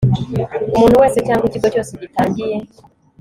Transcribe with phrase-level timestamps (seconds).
[0.75, 2.55] umuntu wese cyangwa ikigo cyose gitangiye